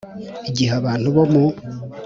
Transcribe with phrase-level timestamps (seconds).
[0.49, 1.45] Igihe abantu bo mu